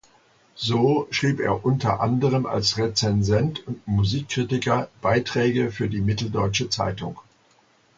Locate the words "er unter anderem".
1.41-2.47